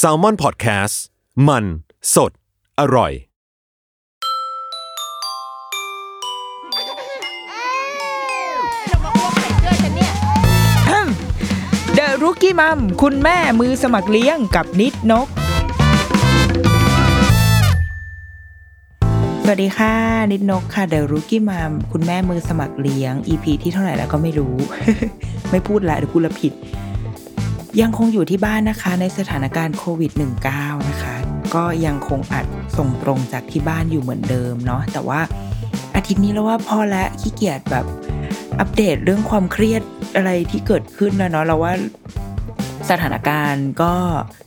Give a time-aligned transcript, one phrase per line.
[0.00, 0.94] s a l ม o n PODCAST
[1.48, 1.64] มัน
[2.14, 2.32] สด
[2.80, 3.12] อร่อย
[11.94, 15.28] เดอะรุกี้มัมคุณแม่มือสมัครเลี้ยงกับนิดนก
[19.44, 19.94] สวัสดีค่ะ
[20.32, 24.54] นิดนกค่ะเดอะรุกี้มัมคุณแม่มือสมัครเลี้ยง EP ที่เท่าไหร่แล้วก็ไม่รู้
[25.50, 26.52] ไม่พูดละเดี๋ยวพูดละผิด
[27.80, 30.12] ยังคงอยู่ที่บ้านนะคะในสถานการณ์โควิด
[30.50, 31.14] -19 นะคะ
[31.54, 35.20] ก็ยังคงอัดส่งตรงจากที่บ้านอยู่เหมือนเดิมเนาะแต่ว่า
[35.94, 37.84] อาทิตย์นี้แล้วว่าพอละขี้เกียจแบบ
[38.60, 39.82] อัปเดตเรื่องความเครียด
[40.16, 41.72] อะไรที่เกิดขึ้นแล้วเนาะเราว่า
[42.90, 43.92] สถานการณ์ก็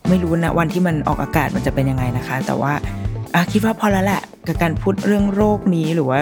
[0.09, 2.73] ไม่รู้นะวันที่มันออกอากาศมันจะเป็นยังไงนะคะ แต่ว่า
[3.33, 6.19] อะคิดว่าพอแล้วแหละกับการพูดเรื่องโรคนี้หรือว่า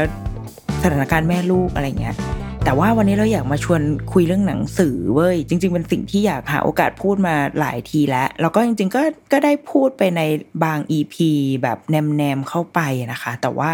[0.83, 2.15] สถานการณ์แม่ลูกอะไรเงี้ย
[2.65, 3.81] แต่ว่าวันนี้เราอยากมาชวน
[4.13, 10.21] คุยเรื่องหนังสือเว้ยจริง ๆ เป็นสิ่งที่อยากหาโอกาสพูดมาหลายทีแล้ว แล้วก็จริง ๆ ก็ก็ได้พูดไปใน
[10.63, 11.15] บาง EP
[11.63, 12.79] แบบแนมๆเข้าไป
[13.11, 13.69] นะคะ แต่ว่า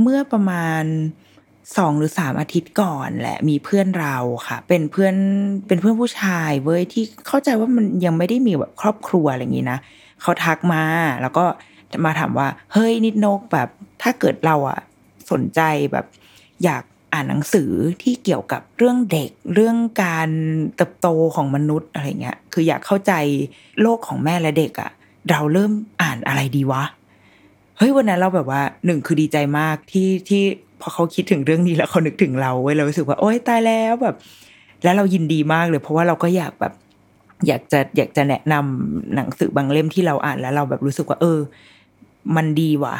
[0.00, 0.82] เมื่อประมาณ
[1.76, 4.16] สองหรือสามอาทิตย์ก่อนแหละมีเพื่อนเรา
[4.48, 5.14] ค่ะ เป็นเพื่อน
[5.66, 9.78] เป็นเพื่อนผู้ชายเว้ยที่เข้าใจว่ามันยังไม่ได้มีแบบครอบครัวอะไรอย่างนี้นะ
[10.22, 10.82] เขาทักมา
[11.22, 11.44] แล้วก็
[12.04, 13.68] มาถามว่า เฮ้ยนิดนกแบบ
[14.02, 14.78] ถ้าเกิดเราอะ
[15.30, 15.60] สนใจ
[15.92, 16.06] แบบ
[16.64, 16.82] อยาก
[17.16, 17.70] อ่านหนังสือ
[18.02, 20.28] ที่เกี่ยวกับเรื่องเด็ก เรื่องการ
[20.76, 23.12] เติบโตของมนุษย์อะไรเงี้ย คืออยากเข้าใจ
[23.80, 24.90] โลกของแม่และเด็กอะ
[25.30, 26.82] เราเริ่มอ่านอะไรดีวะ
[27.78, 30.42] เฮ้ยวันนั้นเราแบบว่าหนึ่งคือดีใจมากที่ที่
[30.80, 34.16] พอเขาคิดถึงเรื่องนี้แล้วเขานึกถึงเราเว้ยเรารู้สึกว่าโอ๊ยตายแล้วแบบ
[34.82, 36.72] แล้วเรายินดีมากเลยเพราะว่าเราก็อยากแบบ
[37.46, 41.38] อยากจะอยากจะแนะนำหนังสือบางเล่มที่เราอ่านแล้วเราแบบรู้สึกว่า เออ
[42.36, 42.96] มันดีว่ะ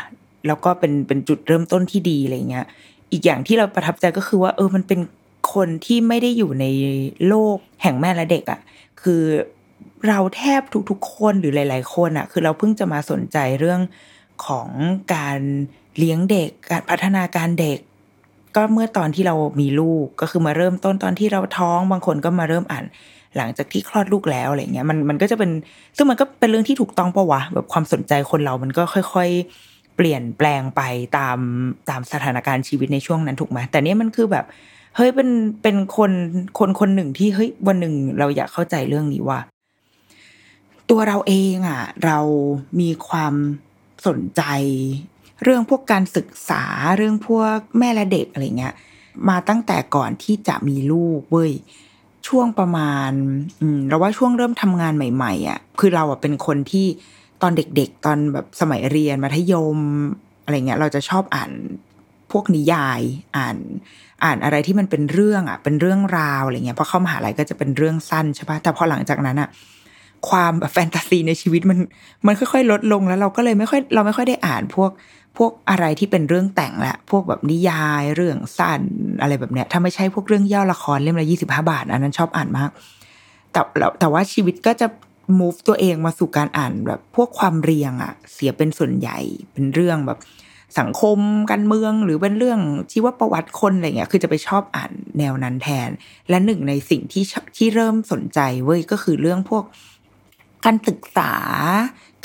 [0.46, 2.66] แล้วก็เป็นเป็นจุดเริ่มต้นที่ดีอะไรเงี้ย
[3.12, 5.00] อีกอย่างที่เราประทับใจก็คือว่า เออมันเป็น
[5.54, 6.66] คนที่ไม่ได้อยู่ใน
[7.28, 8.60] โลกแห่งแม่และเด็กอะ่ะ
[9.02, 9.22] คือ
[10.08, 13.80] เราแทบทุกๆคนหรือหลาย ๆ คนอะ่ะ คือเราเพิ่งจะมาสนใจเรื่อง
[14.46, 14.68] ของ
[15.14, 15.40] การ
[15.98, 17.78] เลี้ยงเด็กการพัฒนาการเด็ก
[18.56, 22.84] ก็เมื่อตอนที่เรามีลูกก็คือมาเริ่มต้นตอนที่เราท้องบางคนก็มาเริ่มอ่าน
[23.36, 25.50] หลังจากที่คลอดลูกแล้วอะไรเงี้ยมันมันก็จะเป็น
[25.96, 29.28] ซึ่งมันก็เป็นเรื่องที่ถูกต้องปะวะแบบความสนใจคนเรามันก็ค่อย
[29.62, 30.82] ๆ เปลี่ยนแปลงไป
[31.18, 31.38] ตาม
[31.90, 34.44] ตามสถานการณ์ชีวิตในช่วงนั้นถูกไหมแต่เนี้ยมันคือแบบ
[34.96, 35.30] เฮ้ยเป็น
[35.62, 36.12] เป็นคน
[36.58, 39.38] คนคนหนึ่งที่เฮ้ยวันหนึ่งเราอยากเข้าใจเรื่องนี้ว่า
[40.90, 42.18] ตัวเราเองอะ เรา
[42.80, 43.34] มีความ
[44.06, 44.42] สนใจ
[45.42, 46.62] เรื่องพวกการศึกษา
[46.96, 48.74] เรื่องพวกแม่และเด็กอะไรเงี้ย
[49.28, 51.52] มาตั้งแต่ก่อนที่จะมีลูกเว้ย
[52.28, 53.10] ช่วงประมาณ
[53.60, 56.86] อืมเราว่าช่วงเริ่มทำงานใหม่ ๆอะคือเราอะเป็นคนที่
[57.42, 59.78] ตอนเด็ก ๆ ตอนแบบสมัยเรียนมัธยม
[60.44, 61.50] อะไรเงี้ย เราจะชอบอ่าน
[62.32, 63.00] พวกนิยาย
[63.36, 63.56] อ่าน
[64.24, 69.48] อ่านอะไรที่มันเป็นเรื่องอะ เป็นเรื่องราวอะไรเงี้ยพอเข้ามหาลัยก็จะเป็นเรื่องสั้นใช่ปะแต่พอหลังจากนั้นอะ
[70.28, 71.78] ความแบบแฟนตาซีในชีวิตมัน
[72.26, 74.90] มันค่อยๆลดลงแล้วเราก็เลยไม่ค่อยเราไม่ค่อยได้อ่านพวก
[75.36, 78.80] พวกอะไรที่เป็นเรื่องแต่งละพวกแบบนิยายเรื่องสั้น
[79.20, 82.70] อะไรแบบเนี้ยถ้าไม่ใช่พวกเรื่องย่อละครเล่มละยี่สิบห้าบาท อันนั้นชอบอ่านมาก
[83.52, 83.60] แต่
[84.00, 84.86] แต่ว่าชีวิตก็จะ
[85.38, 89.18] move ตัวเองมาสู่การอ่านแบบพวกความเรียงอะเสียเป็นส่วนใหญ่
[89.52, 90.18] เป็นเรื่องแบบ
[90.78, 91.18] สังคม
[91.50, 92.60] การเมืองหรือเป็นเรื่อง
[92.92, 95.90] ชีวประวัติคนอะไรเงี้ยคือจะไปชอบอ่านแนวนั้นแทน
[96.28, 97.24] และหนึ่งในสิ่งที่
[97.56, 99.64] ที่เริ่มสนใจเว้ยก็คือเรื่องพวก
[100.64, 101.32] การศึกษา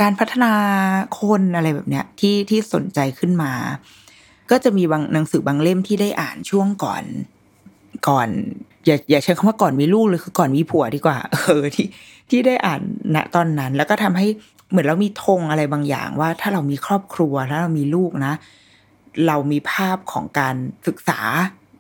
[0.02, 0.54] การพัฒนา
[1.20, 3.54] คนอะไรแบบเนี้ยที่ที่สนใจขึ้นมา
[4.52, 7.04] ก็จะมีบางหนังสือบางเล่มที่ได้อ่านช่วงก่อน
[8.08, 8.30] ก่อน
[8.86, 11.88] อย่าอย่าใช้คำว่าก่อนมีลูกเลยคือก่อนมีผัวดีกว่า เออที่
[12.30, 12.82] ที่ได้อ่าน
[13.16, 14.28] ณตอนนั้น แล้วก็ทำให้
[14.70, 18.34] เหมือนเรามีธงอะไรบางอย่างว่า ถ้าเรามีครอบครัวถ้าเรามีลูกนะ
[19.28, 20.56] เรามีภาพของการ
[20.88, 21.20] ศึกษา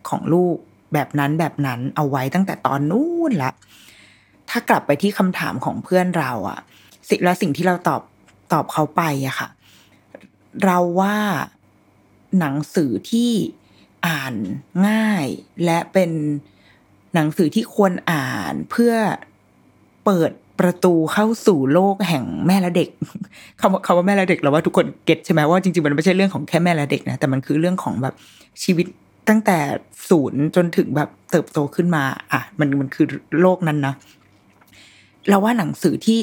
[0.10, 0.56] ของลูก
[0.94, 3.52] แบบนั้นแบบนั้นเอาไว้ตั้งแต่ตอนนู้นละ
[4.50, 6.60] ถ้ากลับไปที่คำถามของเพื่อนเราอะ
[7.10, 8.02] สิแล้วสิ่งที่เราตอบ
[8.54, 9.50] ตอบเขาไปอะค่ะ
[10.66, 11.18] เราว่า
[12.40, 13.32] หนังสือที่
[14.08, 14.34] อ่าน
[14.88, 15.26] ง่าย
[15.66, 16.12] และเป็น
[17.14, 18.94] หนังสือที่ควรอ่านเพื่อ
[20.06, 22.90] เปิดประตูเข้าสู่โลกแห่งแม่และเด็ก
[23.60, 28.14] คำว่าคำว่าแม่และเด็กเราว่าทุกคนเก็ตใช่ไหมว่าจริงๆมันไม่ใช่เรื่องของแค่แม่และเด็กนะแต่มันคือเรื่องของแบบ
[28.64, 28.86] ชีวิต
[29.30, 29.58] ตั้งแต่
[30.10, 33.06] ศูนย์จนถึงแบบเติบโตขึ้นมา อะ มันมันคือ
[33.42, 33.94] โลกนั้นนะ
[35.28, 36.20] เราว่าหนังสือที่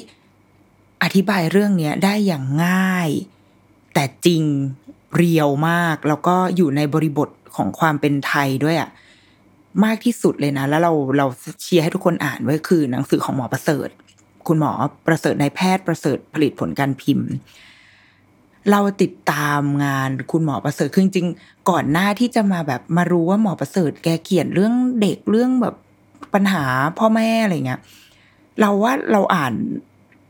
[1.02, 3.10] อธิบายเรื่องเนี้ยได้อย่างง่าย
[3.94, 4.42] แต่จริง
[5.16, 8.90] เรียวมาก แล้วก็อยู่ในบริบทของความเป็นไทยด้วยอะ
[9.84, 11.26] มากที่สุดเลยนะ แล้วเราเรา
[11.62, 13.88] เชียร์ให้ทุกคนอ่านไว้คือ หนังสือของหมอประเสริฐ
[14.46, 14.72] คุณหมอ
[15.06, 17.28] ประเสริฐนายแพทย์ประเสริฐผลิตผลการพิมพ์
[18.70, 21.26] เราติดตามงานคุณหมอประเสริฐคือจริง
[21.70, 25.74] ก่อนหน้าที่จะมาแบบมารู้ว่าหมอประเสริฐ แกเขียนเรื่องเด็กเรื่องแบบ
[26.34, 26.64] ปัญหา
[26.98, 27.80] พ่อแม่อะไรเงี้ย
[28.60, 29.54] เราว่าเราอ่าน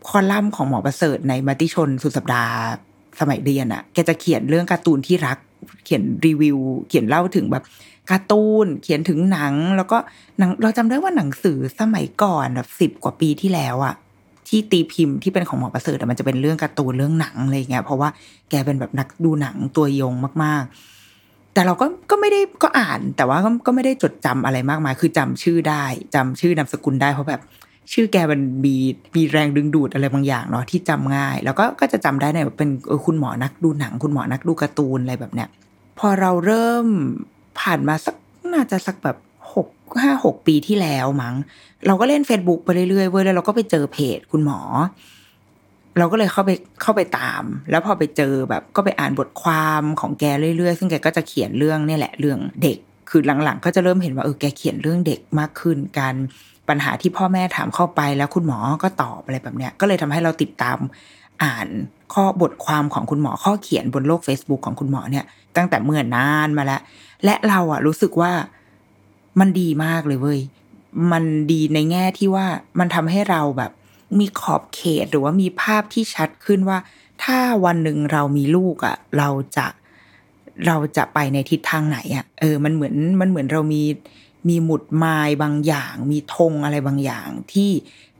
[0.09, 2.55] คอลัมน์ของหมอประเสริฐในมติชนสุดสัปดาห์
[3.21, 5.39] สมัยเรียนอะ แกจะเขียนเรื่องการ์ตูนที่รัก
[5.85, 6.59] เขียนรีวิว
[6.89, 7.65] เขียนเล่าถึงแบบ
[8.11, 9.99] การ์ตูนเขียนถึงหนัง แล้วก็
[10.39, 13.95] หนังเราจำได้ว่าหนังสือสมัยก่อนแบบสิบกว่าปีที่แล้วอะ
[14.49, 18.09] ที่ตีพิมพ์ที่เป็นของหมอประเสริฐมันจะเป็นเรื่องการ์ตูนเรื่องหนังอะไรเงี้ยเพราะว่า
[18.51, 20.15] แกเป็นแบบนักดูหนังตัวยง
[20.45, 20.63] มาก
[21.09, 25.85] ๆ แต่เราก็ก็ไม่ได้ก็อ่าน แต่ว่าก็ก็ไม่ได้จดจำอะไรมากมาย คือจำชื่อได้
[26.15, 27.43] จำชื่อนามสกุลได้เพราะแบบ
[27.93, 28.77] ชื่อแกมันมี
[29.17, 32.71] มีแรงดึงดูดอะไรบางอย่างเนาะที่จำง่าย แล้วก็ก็จะจำได้ในแบบเป็น
[33.07, 35.49] คุณหมอนักดูหนัง คุณหมอนักดูการ์ตูนอะไรแบบเนี้ย
[35.99, 36.87] พอเราเริ่ม
[37.61, 38.15] ผ่านมาสัก
[38.53, 39.17] น่าจะสักแบบ
[39.55, 39.69] หก
[40.01, 41.35] ห้าหกปีที่แล้วมั้ง
[41.87, 44.61] เราก็เล่น Facebook ไปเรื่อยๆเว้ยแล้วเราก็ไปเจอเพจคุณหมอ
[45.99, 46.51] เราก็เลยเข้าไป
[46.83, 50.25] เข้าไปตาม แล้วพอไปเจอแบบก็ไปอ่านบทความของแก
[50.57, 52.79] เรื่อยๆ ซึ่งแกก็จะเขียนเรื่องนี่แหละเรื่องเด็ก
[53.11, 56.15] คือหลังๆ ก็จะเริ่มเห็นว่าเออแกเขียนเรื่องเด็กมากขึ้นการ
[56.69, 60.79] ปัญหาที่พ่อแม่ถามเข้าไปแล้วคุณหมอก็ตอบอะไรแบบเนี้ย ก็เลยทำให้เราติดตาม
[61.43, 61.69] อ่าน
[62.15, 65.25] ข้อบทความของคุณหมอข้อเขียนบนโลก Facebook ของคุณหมอเนี่ย
[65.57, 66.81] ตั้งแต่เมื่อนานมาแล้ว
[67.25, 68.33] และเราอะรู้สึกว่า
[69.41, 70.41] มันดีมากเลยเว้ย
[71.13, 72.47] มันดีในแง่ที่ว่า
[72.79, 73.73] มันทำให้เราแบบ
[74.19, 76.79] มีขอบเขตหรือว่ามีภาพที่ชัดขึ้นว่า
[77.25, 79.67] ถ้าวันหนึ่งเรามีลูกอะเราจะ
[80.67, 83.83] เราจะไปในทิศทางไหนอะเออ มันเหมือนมันเหมือนเรามี
[84.49, 87.71] มีหมุดไม้บางอย่าง มีธงอะไรบางอย่างที่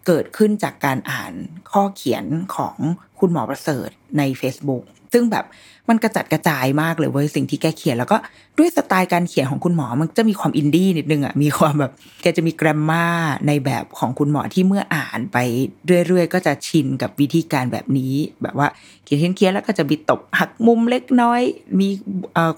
[0.07, 1.33] เกิดขึ้นจากการอ่าน
[1.73, 2.25] ข้อเขียน
[2.57, 2.77] ของ
[3.19, 5.45] คุณหมอประเสริฐใน Facebook ซึ่งแบบ
[5.89, 8.17] มันกระจัดกระจายมากเลยเว้ยสิ่งที่แกเขียนแล้วก็
[8.59, 13.07] ด้วยสไตล์การเขียนของคุณหมอมันจะมีความอินดี้นิดนึงอะมีความแบบแกจะมีแกรมมา
[13.47, 15.37] ในแบบของคุณหมอที่เมื่ออ่านไป
[16.07, 18.69] เรื่อยๆ ก็จะชินกับวิธีการแบบนี้ แบบว่า
[19.05, 21.41] เขียนเขียนแล้วก็จะบิดตบหักมุมเล็กน้อย
[21.81, 21.89] มี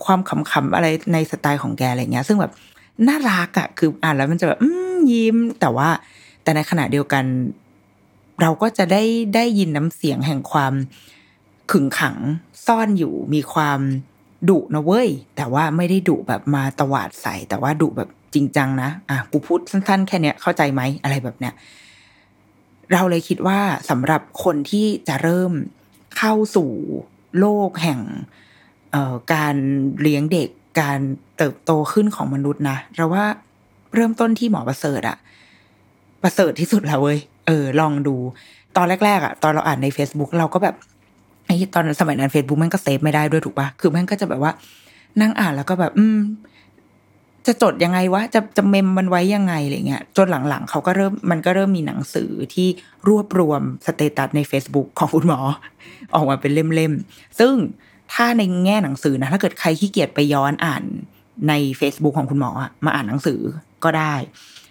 [0.05, 2.53] ความขำๆอะไรในสไตล์ของแกอะไรเงี้ย ซึ่งแบบ
[3.09, 4.59] น่ารักอะคืออ่านแล้วมันจะแบบ
[5.13, 5.89] ยิ้ม แต่ว่า
[6.43, 7.25] แต่ในขณะเดียวกัน
[8.43, 9.03] เราก็จะได้
[9.35, 10.73] ได้ยินน้ำเสียงแห่งความ
[11.71, 12.17] ขึงขัง
[12.67, 13.81] ซ่อนอยู่มีความ
[14.49, 21.55] ดุนะเว้ย แต่ว่าไม่ได้ดุแบบมาตวาดใส่ แต่ว่าดุแบบจริงจังนะอะกูพูดสั้น ๆ แค่เนี้ยเข้าใจไหมอะไรแบบเนี้ย
[22.93, 25.53] เราเลยคิดว่าสำหรับคนที่จะเริ่ม
[26.19, 26.71] เข้าสู่
[27.39, 28.01] โลกแห่ง
[29.35, 29.57] การ
[30.01, 30.49] เลี้ยงเด็ก
[30.81, 31.01] การ
[31.37, 33.25] เติบโตขึ้นของมนุษย์นะเราว่า
[33.95, 35.17] เริ่มต้นที่หมอประเสริฐอะ
[36.23, 38.17] ประเสริฐที่สุดแล้วเว้ยเออ ลองดู
[38.77, 40.77] ตอนแรกๆอะตอนเราอ่านใน Facebook เราก็แบบ
[41.51, 44.53] ไอ้ตอนสมัยนั้น Facebook มันก็เซฟไม่ได้ด้วยถูกปะคือมันก็จะแบบว่า
[45.21, 46.19] นั่งอ่านแล้วก็แบบ อืม
[47.47, 52.69] จะจดยังไงวะจะจะเมมมันไว้ยังไงอะไรเงี้ยจนหลังๆเขาก็เริ่มมันก็เริ่มมีหนังสือที่
[53.09, 55.41] รวบรวมสเตตัสใน Facebook ของคุณหมอ
[56.15, 57.55] ออกมาเป็นเล่มๆ ซึ่ง
[58.13, 60.83] ถ้าในแง่หนังสือนะถ้าเกิดใครขี้เกียจไปย้อนอ่าน
[61.49, 62.51] ใน Facebook ของคุณหมอ
[62.85, 63.41] มาอ่านหนังสือ
[63.85, 64.15] ก็ได้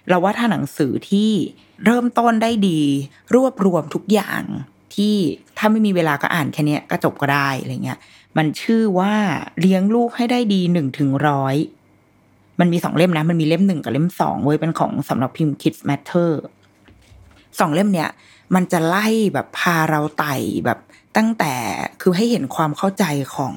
[0.09, 1.31] เราว่าถ้าหนังสือที่
[1.85, 2.79] เริ่มต้นได้ดี
[3.35, 4.43] รวบรวมทุกอย่าง
[4.95, 5.15] ที่
[5.57, 7.99] ถ้าไม่มีเวลาก็อ่านแค่นี้ก็จบก็ได้อะไรเงี้ย
[8.37, 9.13] มันชื่อว่า
[9.59, 11.55] เลี้ยงลูกให้ได้ดีหนึ่งถึงร้อย
[12.59, 16.31] มันมีสองเล่มนะ มันมีเล่มหนึ่งกับเล่มสองเว้ยเป็นของสำหรับพิมพ์ Kids Matter
[17.59, 18.09] สองเล่มเนี้ย
[18.55, 20.79] มันจะไล่แบบพาเราไต่แบบ
[21.17, 21.53] ตั้งแต่
[22.01, 23.05] คือให้เห็นความเข้าใจ
[23.35, 23.55] ของ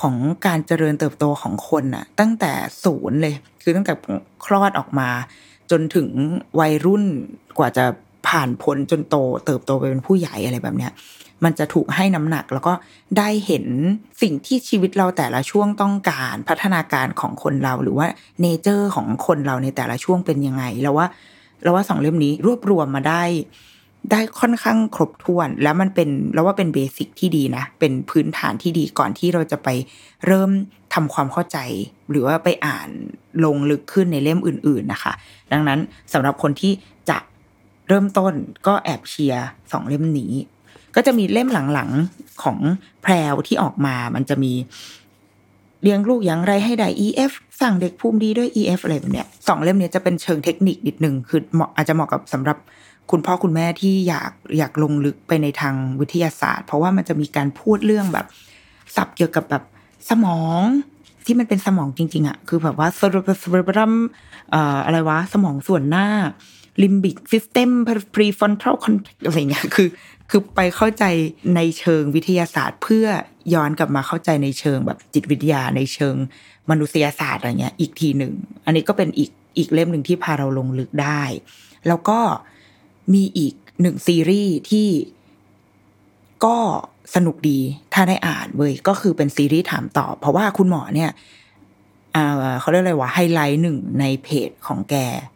[0.00, 0.14] ของ
[0.46, 2.52] การเจริญเติบโตของคนน่ะตั้งแต่
[2.84, 3.92] ศูนย์เลย คือตั้งแต่
[4.44, 5.08] คลอดออกมา
[5.70, 6.08] จนถึง
[6.60, 7.04] วัยรุ่น
[7.58, 7.84] กว่าจะ
[8.34, 9.16] ผ่านพ้นจนโต
[9.46, 10.92] เติบโตไปเป็นผู้ใหญ่อะไรแบบเนี้ย
[11.44, 12.72] มันจะถูกให้น้ำหนักแล้วก็
[13.18, 13.66] ได้เห็น
[14.22, 18.06] สิ่งที่ชีวิตเราแต่ละช่วงต้องการพัฒนาการของคนเราหรือว่า
[18.40, 21.06] nature ของคนเราในแต่ละช่วงเป็นยังไงแล้วว่า
[21.62, 23.22] เราว่าสองเล่มนี้รวบรวมมาได้
[24.10, 29.68] ได้ค่อนข้างครบถ้วน แล้วมันเป็นแล้วว่าเป็น basic ที่ดีนะ เป็นพื้นฐานที่ดีก่อนที่เราจะไป
[30.26, 30.50] เริ่ม
[30.94, 31.58] ทำความเข้าใจ
[32.10, 32.88] หรือว่าไปอ่าน
[33.44, 35.12] ลงลึกขึ้นในเล่มอื่น ๆนะคะ
[35.52, 35.78] ดังนั้น
[36.12, 36.72] สำหรับคนที่
[37.10, 37.18] จะ
[37.88, 38.32] เริ่มต้น
[38.66, 40.32] ก็แอบเชียร์สองเล่มนี้
[40.94, 42.58] ก็จะมีเล่มหลังๆของ
[43.02, 44.52] แพรวที่ออกมา มันจะมี
[45.82, 52.58] เลี้ยงลูกอย่างไรให้ได้ EF สั่งเด็กภูมิดีด้วย EF อะไรแบบเนี้ยสองเล่มนี้จะเป็นเชิงเทคนิคนิดหนึ่งคือเหมาะอาจจะเหมาะกับสำหรับ
[53.10, 58.26] คุณพ่อคุณแม่ที่อยากอยากลงลึกไปในทางวิทยาศาสตร์ เพราะว่ามันจะมีการพูดเรื่องแบบ
[58.96, 59.62] ศัพท์เกี่ยวกับแบบ
[60.10, 60.62] สมอง
[61.24, 62.88] ที่มันเป็นสมองจริง ๆอะคือแบบว่า
[63.40, 63.92] cerebrum
[64.84, 66.06] อะไรวะ สมองส่วนหน้า
[66.82, 67.70] limbic system
[68.14, 69.88] prefrontal cortex อะไรเงี้ยคือ
[70.30, 71.04] คือไปเข้าใจ
[71.56, 73.06] ในเชิงวิทยาศาสตร์ เพื่อ
[73.54, 76.14] ย้อนกลับมาเข้าใจในเชิงแบบจิตวิทยาในเชิง
[76.70, 78.32] มนุษยศาสตร์อะไรเงี้ยอีกทีหนึ่ง
[78.64, 81.22] อันนี้ก็เป็นอีกอีกเล่มหนึ่งที่พาเราลงลึกได้
[81.88, 82.20] แล้วก็
[83.14, 84.88] มีอีกหนึ่งซีรีส์ที่
[86.44, 86.58] ก็
[87.14, 87.58] สนุกดี
[87.94, 91.10] ถ้าได้อ่านเว้ยก็คือเป็นซีรีส์ถามตอบ เพราะว่าคุณหมอเนี่ย
[92.60, 94.94] เขาเรียกอะไรวะไฮไลท์หนึ่งในเพจของแก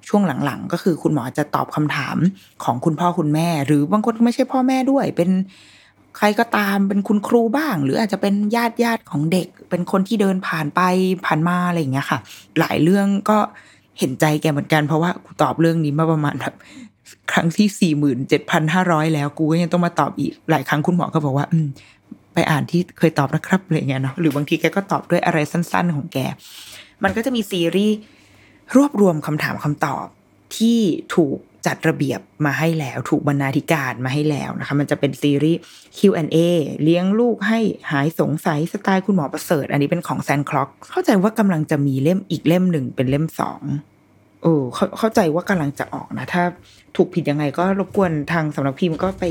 [0.08, 2.16] ช่วงหลังๆ ก็คือคุณหมอจะตอบคำถาม
[2.64, 5.30] ของคุณพ่อคุณแม่ หรือบางคนไม่ใช่พ่อแม่ด้วย เป็น
[6.16, 10.80] ใครก็ตามเป็นคุณครูบ้าง หรืออาจจะเป็นญาติญาติของเด็ก เป็นคนที่เดินผ่านไป
[11.24, 12.18] ผ่านมาอะไรอย่างเงี้ยค่ะ
[12.58, 13.38] หลายเรื่องก็
[13.98, 16.54] เห็นใจแกเหมือนกันเพราะว่ากูตอบเรื่องนี้มาประมาณแบบ
[17.32, 21.68] ครั้งที่สี่หมื่นเจ็ดพันห้าร้อยแล้วกูก็ยังต้องมาตอบอีกหลายครั้งคุณหมอก็บอกว่าอืม
[22.38, 26.18] ไปอ่านที่เคยตอบนะครับอะไรเงี้ยเนาะหรือบางทีแกก็ตอบด้วยอะไรสั้น ๆ ของแก
[27.04, 27.96] มันก็จะมีซีรีส์
[28.76, 30.06] รวบรวมคำถามคำตอบ
[30.56, 30.78] ที่
[31.14, 35.58] ถูกจัดระเบียบมาให้แล้ว ถูกบรรณาธิการมาให้แล้วนะคะ มันจะเป็นซีรีส์
[35.98, 36.38] Q&A
[36.82, 43.62] เลี้ยงลูกให้หายสงสัยสไตล์คุณหมอประเสริฐ อันนี้เป็นของแซนคล็อก เข้าใจว่ากำลังจะมีเล่มอีกเล่มหนึ่งเป็นเล่มสอง
[44.42, 46.44] โอ้เข้าเข้าใจว่ากำลังจะออกนะ ถ้า
[46.96, 49.24] ถูกผิดยังไงก็รบกวนทางสำนักพิมพ์ก็ไป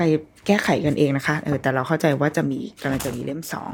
[0.00, 0.10] ไป
[0.46, 3.70] แก้ไขกันเองนะคะเออแต่เราเข้าใจว่าจะมีกำลังจะมีเล่มสอง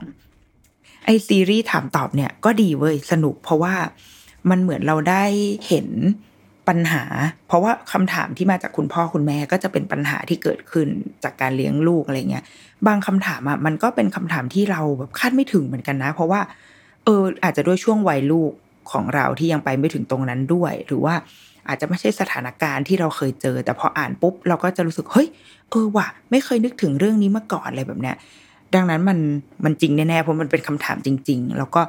[1.05, 3.75] ไอซีรีส์ถามตอบเนี่ยก็ดีเว้ยสนุกเพราะว่า
[4.51, 5.25] มันเหมือนเราได้
[5.69, 5.89] เห็น
[6.69, 7.03] ปัญหา
[7.49, 10.89] เพราะว่าคำถามที่มาจากคุณพ่อคุณแม่ก็จะเป็นปัญหาที่เกิดขึ้น
[11.25, 12.45] จากการเลี้ยงลูกอะไรเงี้ย
[12.87, 16.41] บางคำถามอะมันก็เป็นคำถามที่เราแบบคาดไม่ถึงเหมือนกันนะ เพราะว่า
[17.05, 18.53] เอออาจจะด้วยช่วงวัยลูก
[18.93, 21.15] ของเราที่ยังไปไม่ถึงตรงนั้นด้วย หรือว่า
[21.69, 25.29] อาจจะไม่ใช่สถานการณ์ที่เราเคยเจอ แต่พออ่านปุ๊บเราก็จะรู้สึกเฮ้ย
[25.71, 28.17] เออว่ะไม่เคยนึกถึงเรื่องนี้มาก่อนอะไรแบบเนี้ย
[28.75, 29.19] ดังนั้นมัน
[29.65, 31.81] มันจริงแน่ๆเพราะมันเป็นคำถามจริง ๆ แล้วก็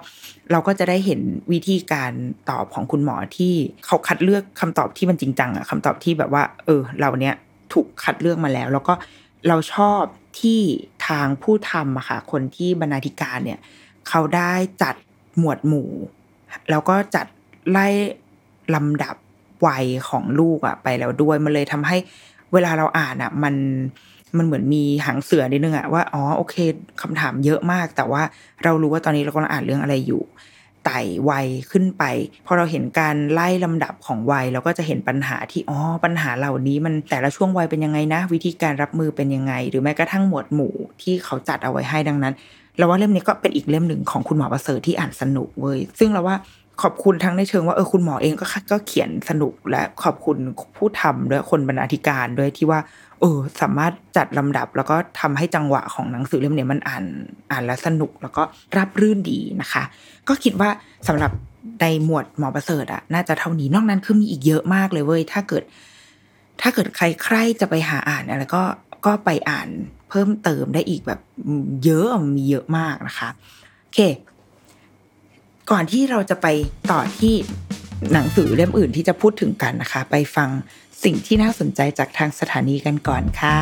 [0.51, 2.11] เราก็จะได้เห็นวิธีการ
[2.49, 3.53] ตอบของคุณหมอที่
[3.85, 7.35] เขาคัดเลือกคำตอบที่มันจริงจังอะคำตอบที่แบบว่า เออ เราเนี้ย
[7.73, 8.93] ถูกคัดเลือกมาแล้ว แล้วก็
[9.47, 10.01] เราชอบ
[10.39, 10.59] ที่
[11.07, 13.59] ทางผู้ทำอะค่ะคนที่บรรณาธิการเนี่ย
[14.09, 14.53] เขาได้
[14.83, 14.95] จัด
[15.37, 15.89] หมวดหมู่
[16.69, 17.25] แล้วก็จัด
[17.71, 17.87] ไล่
[18.75, 19.15] ลำดับ
[19.65, 21.97] วัยของลูกอะไปแล้วด้วยมันเลยทำให้
[22.53, 23.55] เวลาเราอ่านอะมัน
[24.37, 26.55] มันเหมือนมีหางเสือนิดนึงอะว่าอ๋อโอเค
[27.01, 28.21] คำถามเยอะมาก แต่ว่า
[28.63, 30.23] เรารู้ว่าตอนนี้เรากำลังอ่านเรื่องอะไรอยู่
[30.85, 30.99] ไต่
[31.29, 32.03] วัยขึ้นไป
[32.45, 42.33] พอเราเห็นการไล่ลำดับของวัยเราก็จะเห็นปัญหาที่อ๋อปัญหาเหล่านี้มันแต่ละช่วงวัยเป็นยังไงนะ วิธีการรับมือเป็นยังไง หรือแม้กระทั่งหมวดหมู่ที่เขาจัดเอาไว้ให้ดังนั้น
[42.77, 46.35] เราว่าเล่มนี้ก็เป็นอีกเล่มหนึ่งของคุณหมอประเสริฐที่อ่านสนุกเว้ยซึ่งเราว่า
[46.81, 50.37] ขอบคุณทั้งในเชิงว่าเออคุณหมอเองก็ก็เขียนสนุกและขอบคุณ
[50.77, 52.79] ผู้ทำด้วยคนบรรณาธิการด้วยที่ว่า
[53.19, 57.05] เออ สามารถจัดลำดับ แล้วก็ทำให้จังหวะของหนังสือเล่มนี้มันอ่าน
[57.51, 58.43] อ่านแล้วสนุกแล้วก็
[58.77, 59.83] รับรื่นดีนะคะ
[60.27, 60.69] ก็คิดว่า
[61.07, 61.31] สำหรับ
[61.81, 65.63] ในหมวดหมอประเสริฐอะน่าจะเท่านี้นอกนั้นคือมีอีกเยอะมากเลยเว้ยถ้าเกิด
[66.61, 68.63] ถ้าเกิดใครใครจะไปหาอ่านอะไรก็
[69.05, 69.67] ก็ไปอ่าน
[70.09, 71.19] เพิ่มเติมได้อีกแบบ
[71.85, 72.07] เยอะ
[72.37, 73.29] มีเยอะมากนะคะ
[73.81, 73.99] โอเค
[75.73, 76.47] ก่อนที่เราจะไป
[76.91, 77.33] ต่อที่
[78.11, 80.49] หนังสือเล่มอื่นที่จะพูดถึงกันนะคะ ไปฟัง
[81.03, 83.59] สิ่งที่น่าสนใจจากทางสถานีกันก่อนค่ะ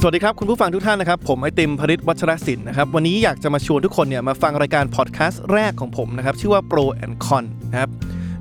[0.00, 7.90] สวัสดีครับคุณผู้ฟังทุกท่านนะครับ ผมไอติมพริตวัชรศิลป์นะครับ วันนี้อยากจะมาชวนทุกคนเนี่ยมาฟังรายการพอดแคสต์แรกของผมนะครับ ชื่อว่า Pro and Con นะครับ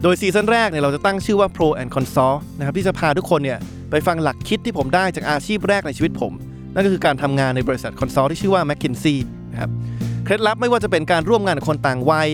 [0.03, 3.60] โดยซีซั่นแรกเนี่ยเราจะตั้งชื่อว่า Pro and Consult นะครับที่จะพาทุกคนเนี่ย
[3.91, 6.34] ไปฟังหลักคิดที่ผมได้จากอาชีพแรกในชีวิตผม
[6.74, 9.18] นั่นก็คือการทำงานในบริษัท consult ที่ชื่อว่า McKinsey
[9.51, 9.72] นะครับ
[10.24, 12.30] เคล็ดลับไม่ว่าจะเป็นการร่วมงานกับคนต่างวัย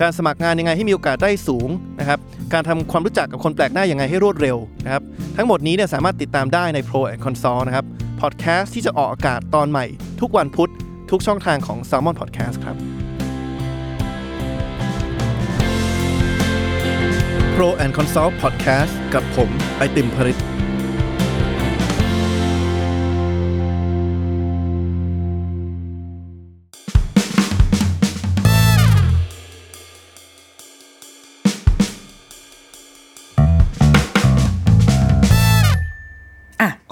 [0.00, 1.68] การสมัครงานยังไงให้มีโอกาสได้สูง
[2.00, 2.18] นะครับ
[2.52, 5.02] การทำความรู้จักกับคนแปลกหน้ายังไงให้รวดเร็วนะครับ
[5.36, 7.84] ทั้งหมดนี้เนี่ยสามารถติดตามได้ใน Pros and Consult นะครับ
[8.20, 9.86] พอดแคสต์ที่จะออกอากาศตอนใหม่
[10.20, 10.70] ทุกวันพุธ
[11.10, 12.76] ทุกช่องทางของ Salmon Podcast ครับ
[17.54, 20.49] Pro and Consult Podcast กับผมไอติมพริต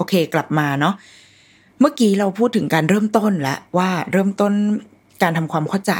[0.09, 0.93] เคกลับมาเนาะ
[1.79, 4.53] เมื่อกี้เราพูดถึงการเริ่มต้นแล้วว่าเริ่มต้น
[5.21, 5.93] การทำความเข้าใจ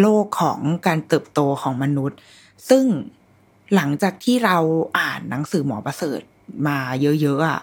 [0.00, 2.18] โลกของการเติบโตของมนุษย์
[2.68, 2.84] ซึ่ง
[3.74, 4.56] หลังจากที่เรา
[4.98, 6.20] อ่านหนังสือหมอประเสริฐ
[6.66, 7.60] มาเยอะๆอะ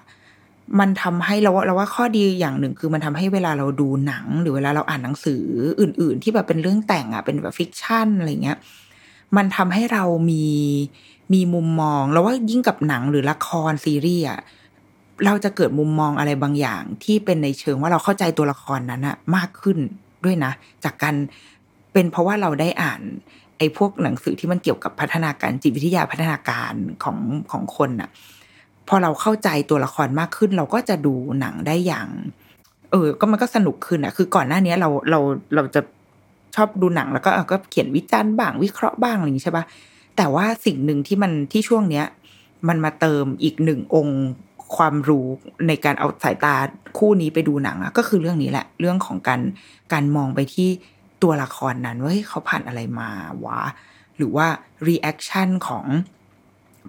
[0.80, 5.44] มันทำให้เราว่าเราว่าข้อดีอย่างหนึ่งคือมันทำให้เวลาเราดูหนัง หรือเวลาเราอ่านหนังสือ
[5.82, 8.58] อื่น ๆ ที่แบบเป็นเรื่องแต่งอะเป็นแบบฟิกชันอะไรเงี้ย
[9.38, 10.46] มันทำให้เรามี
[11.34, 14.40] มีมุมมอง แล้วว่ายิ่งกับหนังหรือละครซีรีส์อะ
[15.25, 19.77] เราจะเกิดมุมมองอะไรบางอย่าง ที่เป็นในเชิงว่าเราเข้าใจตัวละครนั้นอะมากขึ้น
[20.25, 20.51] ด้วยนะ
[20.84, 21.15] จากการ
[21.94, 23.01] เป็นเพราะว่าเราได้อ่าน
[23.58, 27.18] ไอ้พวกหนังสือที่มันเกี่ยวกับพัฒนาการจิตวิทยาพัฒนาการของ
[27.51, 28.10] ของคนอะ
[28.88, 32.08] พอเราเข้าใจตัวละครมากขึ้น เราก็จะดูหนังได้อย่าง
[32.92, 35.20] เออ ก็มันก็สนุกขึ้นอะคือก่อนหน้านี้เราเรา
[35.56, 35.82] เราจะ
[36.56, 39.65] ชอบดูหนังแล้วก็ก็เขียนวิจารณ์บ้างวิเคราะห์บ้างอะไรอย่างนี้ใช่ปะ
[40.18, 42.06] แต่ว่าสิ่งหนึ่งที่มันที่ช่วงเนี้ย
[42.68, 44.20] มันมาเติมอีกหนึ่งองค์
[44.77, 45.27] ความรู้
[45.68, 46.56] ในการเอาสายตา
[46.98, 49.42] คู่นี้ไปดูหนังอะก็คือเรื่องนี้แหละ เรื่องของการ
[49.94, 50.70] การมองไปที่
[51.24, 53.10] ตัวละครนั้นว่าเขาผ่านอะไรมา
[53.46, 53.62] วะ
[54.18, 54.48] หรือว่า
[54.88, 55.86] reaction ของ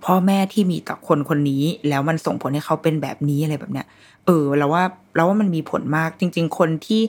[0.05, 3.87] พ่อแม่ที่มีต่อคนคนนี้ แล้วมันส่งผลให้เขาเป็นแบบนี้อะไรแบบเนี้ย
[4.27, 7.03] เออเราว่าเราว่ามันมีผลมากจริง ๆ คนที่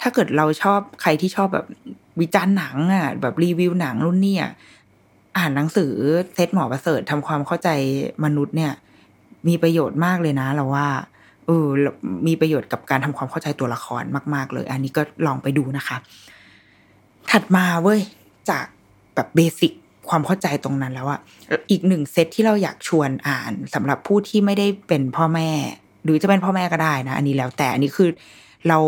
[0.00, 1.66] ถ้าเกิดเราชอบใครที่ชอบแบบ
[2.20, 4.52] วิจารณ์หนังอะแบบรีวิวหนังรุ่นนี้อะ
[5.36, 5.92] อ่านหนังสือ
[6.34, 7.68] เซตหมอประเสริฐทำความเข้าใจ
[8.24, 8.72] มนุษย์เนี่ย
[9.48, 10.88] มีประโยชน์มากเลยนะเราว่า
[11.46, 11.66] เออ
[12.26, 14.02] มีประโยชน์กับการทำความเข้าใจตัวละคร
[14.34, 15.96] มาก ๆ เลย อันนี้ก็ลองไปดูนะคะ
[17.30, 18.00] ถัดมาเว้ย
[18.50, 18.66] จาก
[19.14, 19.72] แบบเบสิก
[20.08, 21.20] ความเข้าใจตรงนั้นแล้วอะ
[21.70, 25.50] อีกหนึ่งเซตที่เราอยากชวนอ่านสำหรับผู้ที่ไม่ได้เป็นพ่อแม่
[26.04, 28.08] หรือจะเป็นพ่อแม่ก็ได้นะ อันนี้แล้วแต่อันนี้คือ
[28.68, 28.78] เรา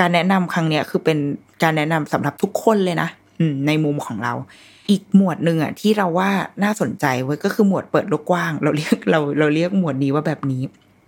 [0.00, 1.18] การแนะนำครั้งเนี้ยคือเป็น
[1.62, 3.08] การแนะนำสำหรับทุกคนเลยนะ
[3.66, 4.32] ในมุมของเรา
[4.90, 6.30] อีกหมวดหนึ่งอะที่เราว่า
[6.62, 10.62] น่าสนใจไว้ก็คือหมวดเปิดโลกกว้าง เราเรียกเราเราเรียกหมวดนี้ว่าแบบนี้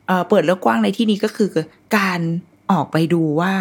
[0.07, 1.51] เอ่อเปิดโลกกว้างในที่นี้ก็คือ
[1.97, 2.21] การ
[2.73, 3.55] ออกไปดูว่า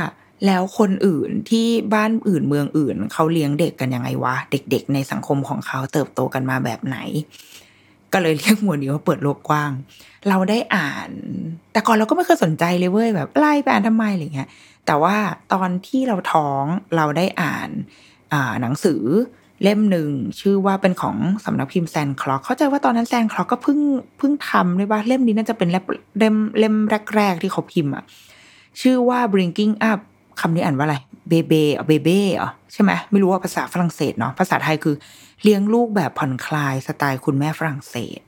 [0.45, 6.97] แล้วคนอื่นที่บ้านอื่นเมืองอื่นเขาเลี้ยงเด็กกันยังไงวะเด็ก ๆ ในสังคมของเขาเติบโตกันมาแบบไหน
[8.13, 9.71] ก็เลยเรียกหมวดนี้ว่าเปิดโลกกว้าง
[10.29, 11.09] เราได้อ่าน
[11.71, 14.49] แต่ก่อนเราก็ไม่เคยสนใจเลยเว้ยแบบไล่ไปอ่านทำไมอะไรเงี้ย
[14.85, 15.15] แต่ว่า
[15.53, 16.63] ตอนที่เราท้อง
[16.95, 17.69] เราได้อ่าน
[18.33, 19.03] อ่าหนังสือ
[19.63, 23.79] เล่มหนึ่งชื่อว่าเป็นของสำนักพิมพ์แซนคลอก เข้าใจว่าตอนนั้นแซนคลอกก็เพิ่ง
[24.17, 25.81] เพิ่งทำเลยว่าเล่มนี้น่าจะเป็นเล่
[26.33, 26.75] มเล่ม
[27.15, 28.03] แรก ๆ ที่เขาพิมพ์อะ
[28.81, 29.99] ชื่อว่า bringing up
[30.41, 30.97] คำนี้อ่านว่าอะไร
[31.29, 31.53] เบเบ
[31.87, 34.95] เบเบ้เหรอใช่ไหมไม่รู้ว่าภาษาฝรั่งเศสเนาะภาษาไทยคือ
[35.43, 38.19] เลี้ยงลูกแบบผ่อนคลายสไตล์คุณแม่ฝรั่งเศส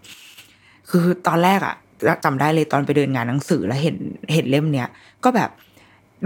[0.90, 1.76] คือตอนแรกอะ
[2.24, 3.98] จำได้เลยตอนไปเดินงานหนังสือแล้วเห็น
[4.34, 4.88] เห็นเล่มเนี้ย
[5.24, 5.50] ก็แบบ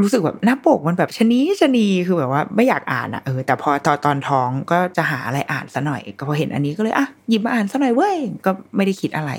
[0.01, 9.31] รู้สึกแบบหน้าปกมันแบบชนีชนีคือแบบว่าไม่อยากอ่านอะเออแต่พอตอนตอนท้องก็จะหาอะไรอ่านซะหน่อย ก็พอเห็นอันนี้ก็เลยอะหยิบมาอ่านซะหน่อยเว้ยก็ไม่ได้คิดอะไร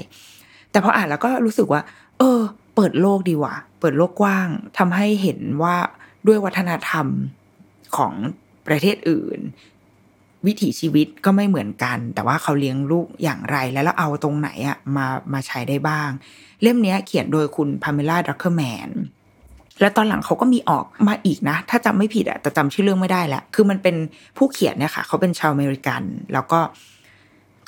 [0.70, 1.80] แต่พออ่านแล้วก็รู้สึกว่า
[2.18, 2.40] เออ
[2.74, 5.76] เปิดโลกดีว่ะ เปิดโลกกว้างทำให้เห็นว่า
[6.26, 7.06] ด้วยวัฒนธรรม
[7.96, 8.12] ของ
[8.66, 9.40] ประเทศอื่น
[10.46, 16.10] วิถีชีวิตก็ไม่เหมือนกัน แต่ว่าเขาเลี้ยงลูกอย่างไรแล้วเราเอาตรงไหนอะมามาใช้ได้บ้าง
[16.62, 18.90] เล่มนี้เขียนโดยคุณพาเมล่า ดรักเคอร์แมน
[19.80, 23.96] แล้วตอนหลังเขาก็มีออกมาอีกนะ ถ้าจำไม่ผิดอะแต่จำชื่อเรื่องไม่ได้แหละคือมันเป็น
[24.36, 26.60] ผู้เขียนเนี่ยค่ะ เขาเป็นชาวอเมริกัน แล้วก็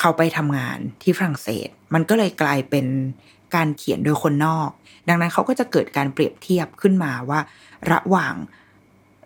[0.00, 2.86] เขาไปทำงานที่ฝรั่งเศส มันก็เลยกลายเป็น
[3.54, 4.70] การเขียนโดยคนนอก
[5.08, 7.40] ดังนั้นเขาก็จะเกิดการเปรียบเทียบขึ้นมาว่า
[7.92, 8.34] ระหว่าง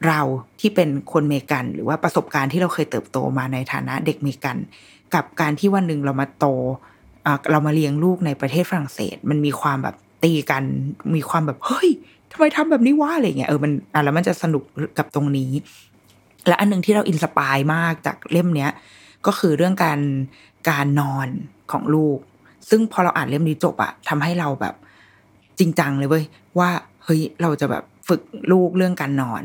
[0.06, 0.20] เรา
[0.60, 4.58] ที่เป็นคนเมกัน หรือว่าประสบการณ์ที่เราเคยเติบโตมาในฐานะเด็กเมกัน
[5.14, 6.46] กับการที่วันหนึ่งเรามาโต
[7.50, 10.64] เรามาเลี้ยงลูกในประเทศฝรั่งเศส มันมีความแบบตีกัน
[11.16, 11.90] มีความแบบเฮ้ย
[12.36, 14.62] ทำไมทำแบบนี้วะอะไรเงี้ยเออมันอะแล้วมันจะสนุก
[14.98, 15.50] กับตรงนี้
[16.48, 18.70] และอันหนึ่งที่เราอินสปายมากจากเล่มเนี้ย
[19.26, 20.00] ก็คือเรื่องการ
[20.70, 21.28] การนอน
[21.72, 22.18] ของลูก
[22.70, 24.74] ซึ่งพอเราอ่านเล่มนี้จบอะทำให้เราแบบ
[25.58, 26.24] จริงจังเลยเว้ย
[26.58, 26.70] ว่า
[27.04, 28.20] เฮ้ยเราจะแบบฝึก
[28.52, 29.42] ลูกเรื่องการนอน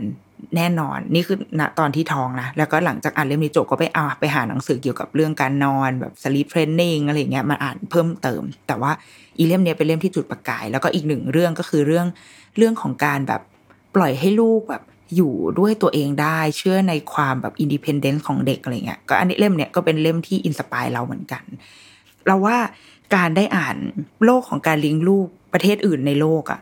[0.55, 8.91] แน่นอน นี่คือณตอนที่ท้องนะ แล้วก็หลังจากอ่านเล่มนี้จบก็ไปเอาไปหาหนังสือเกี่ยวกับเรื่องการนอนแบบ sleep training อะไรเงี้ยมาอ่านเพิ่มเติม แต่ว่า
[9.37, 12.07] อีเล่มนี้เป็นเล่มที่จุดประกาย แล้วก็อีกหนึ่งเรื่องก็คือเรื่อง
[12.57, 13.41] เรื่องของการแบบ
[13.95, 14.83] ปล่อยให้ลูกแบบ
[15.15, 21.43] อยู่ด้วยตัวเองได้เชื่อในความแบบ independence ของเด็กอะไรเงี้ยก็อันนี้เล่มเนี้ยก็เป็นเล่มที่ inspire เราเหมือนกัน
[22.27, 22.57] เราว่า
[23.15, 23.75] การได้อ่าน
[24.25, 26.59] โลกของการเลี้ยงลูกประเทศอื่นในโลกอะ่ะ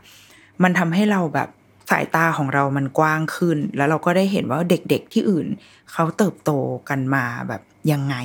[0.63, 1.49] มันทำให้เราแบบ
[1.91, 5.47] สายตาของเรามันกว้างขึ้น แล้วเราก็ได้เห็นว่าเด็กๆที่อื่น
[5.91, 6.51] เขาเติบโต
[6.89, 8.15] กันมาแบบยังไง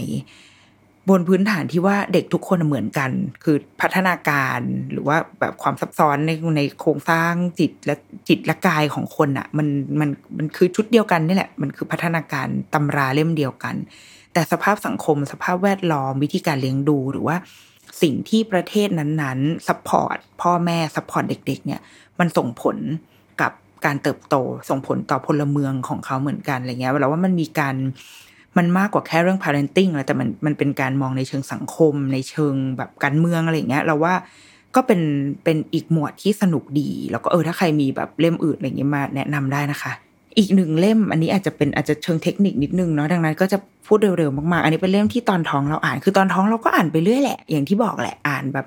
[1.08, 3.10] บนพื้นฐานที่ว่าเด็กทุกคนเหมือนกัน
[3.44, 4.60] คือพัฒนาการ
[4.92, 7.94] หรือว่าแบบความซับซ้อนในในโครงสร้างจิตและ
[8.28, 9.66] จิตและกายของคนอะ่ะมัน
[10.00, 13.74] มันมันคือชุดเดียวกันนี่แหละ มันคือพัฒนาการตำราเล่มเดียวกัน
[14.32, 17.36] แต่สภาพสังคมสภาพแวดล้อมวิธีการเลี้ยงดูหรือว่า
[18.02, 21.80] สิ่งที่ประเทศนั้นๆ support พ่อแม่ support เด็ก ๆ เนี่ย
[22.18, 22.76] มันส่งผล
[23.40, 23.52] กับ
[23.84, 24.36] การเติบโต
[24.68, 27.76] ส่งผลต่อพลเมืองของเขาเหมือนกันอะไรเงี้ยเราว่ามันมีการ
[28.56, 34.14] มันมากกว่าแค่เรื่อง parenting แล้วแต่มันมันเป็นการมองในเชิงสังคม ในเชิงแบบการเมืองอะไรเงี้ยเราว่า
[34.76, 35.00] ก็เป็น
[35.44, 39.92] เป็นอีกหมวดที่สนุกดี แล้วก็เออถ้าใครมีแบบเล่มอื่นอะไรเงี้ยมาแนะนำได้นะคะ
[40.38, 48.66] อีกหนึ่งเล่ม อันนี้อาจจะเป็นอาจจะเชิงเทคนิคนิดนึงเนาะดังนั้นก็จะพูดเร็วๆมากๆ อันนี้เป็นเล่มที่ตอนท้องเราอ่าน คือตอนท้องเราก็อ่านไปเรื่อยแหละ อย่างที่บอกแหละอ่านแบบ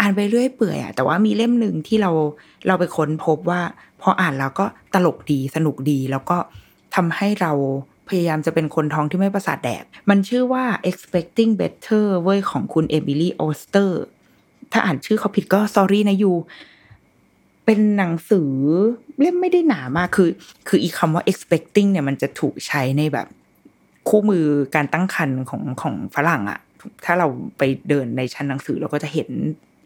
[0.00, 2.10] อ่านไปเรื่อยเปื่อยอะแต่ว่ามีเล่มหนึ่งที่เรา
[2.66, 3.60] เราไปค้นพบว่า
[4.02, 4.64] พออ่านแล้วก็
[4.94, 6.36] ตลกดีสนุกดีแล้วก็
[6.94, 7.52] ทำให้เรา
[8.10, 14.02] พยายามจะเป็นคนท้องที่ไม่ประสาทแดก มันชื่อว่า Expecting Better เว้ยของคุณเอมิลี่โอสเตอร์
[14.72, 16.32] ถ้าอ่านชื่อเขาผิดก็ sorry นะยู
[17.64, 18.50] เป็นหนังสือ
[19.20, 20.30] เล่มไม่ได้หนามากคือ
[20.68, 23.26] คืออีคำว่า expecting เนี่ยมันจะถูกใช้ในแบบ
[24.08, 24.44] คู่มือ
[24.74, 26.60] การตั้งครรภ์ของของฝรั่งอะ
[27.04, 27.26] ถ้าเรา
[27.58, 29.28] ไปเดินในชั้นหนังสือเราก็จะเห็น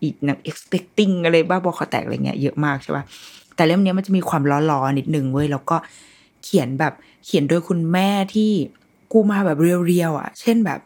[0.02, 3.04] อีกหนัง expecting อะไรบ้าบอคอแตกอะไรเงี้ยเยอะมากใช่ปะ
[3.56, 5.76] แต่เล่มเนี้ยมันจะมีความล้อๆนิดนึงเว้ยแล้วก็
[6.44, 6.92] เขียนแบบ
[7.24, 8.52] เขียนโดยคุณแม่ที่
[9.12, 10.80] กูมาแบบเรียวๆอะ เช่นแบบ